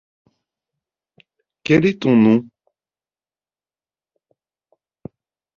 Quel 1.63 1.85
est 1.85 2.01
ton 2.01 2.15
nom? 2.15 2.47